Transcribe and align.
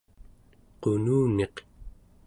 qununiq 0.81 1.55